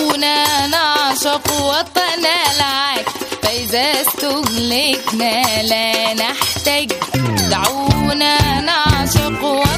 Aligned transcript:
كنا 0.00 0.66
نعشق 0.66 1.52
وطنا 1.62 2.34
العاج 2.56 3.04
فإذا 3.42 4.00
استهلكنا 4.00 5.62
لا 5.62 6.14
نحتاج. 6.14 6.92
دعونا 7.50 8.60
نعشق 8.60 9.44
وطنا 9.44 9.69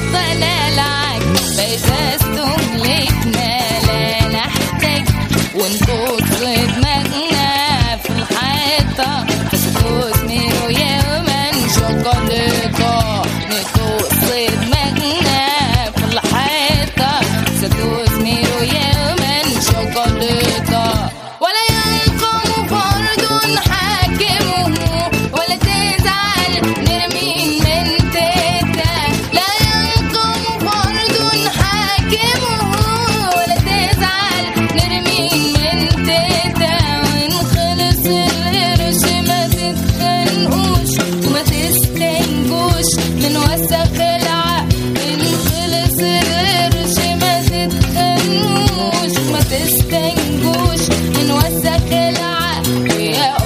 منجوش 50.33 50.89
نوسخ 51.27 51.91
العقل 51.91 53.42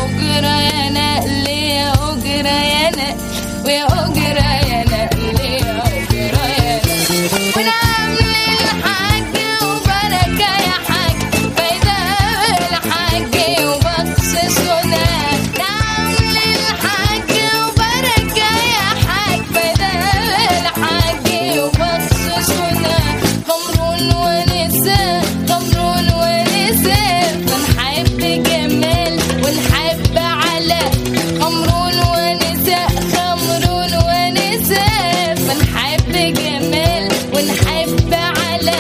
ونحب 37.34 38.14
على 38.14 38.78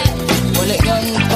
ولا 0.60 0.72
واليوم 0.90 1.27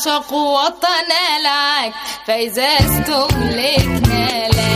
نعشق 0.00 0.32
وطن 0.32 1.10
العك 1.40 1.92
فإذا 2.26 2.64
استملكنا 2.64 4.48
لك. 4.48 4.69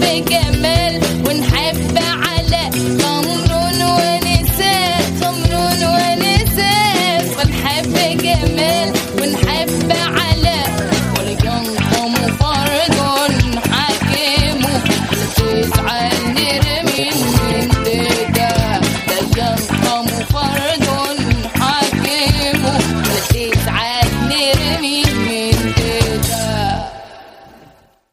Ve 0.00 0.22
que 0.24 0.40
me 0.58 1.11